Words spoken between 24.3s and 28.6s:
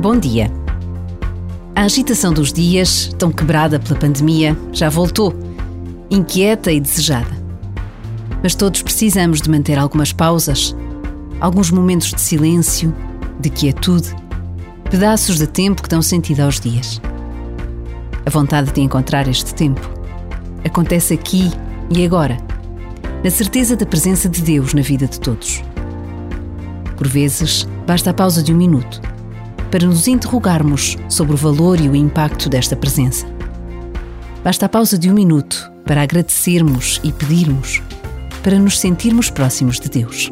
Deus na vida de todos. Por vezes, basta a pausa de um